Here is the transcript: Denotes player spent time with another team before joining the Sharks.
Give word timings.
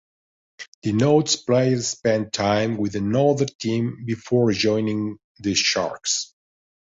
Denotes 0.81 1.35
player 1.35 1.79
spent 1.79 2.33
time 2.33 2.77
with 2.77 2.95
another 2.95 3.45
team 3.45 4.01
before 4.03 4.51
joining 4.51 5.19
the 5.37 5.53
Sharks. 5.53 6.33